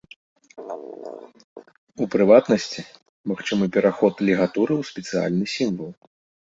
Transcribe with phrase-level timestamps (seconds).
[2.05, 2.89] У прыватнасці,
[3.33, 5.91] магчымы пераход лігатуры ў спецыяльны сімвал.